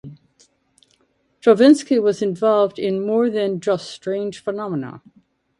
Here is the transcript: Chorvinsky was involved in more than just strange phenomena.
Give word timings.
Chorvinsky 1.43 2.01
was 2.01 2.23
involved 2.23 2.79
in 2.79 3.05
more 3.05 3.29
than 3.29 3.59
just 3.59 3.91
strange 3.91 4.39
phenomena. 4.39 5.03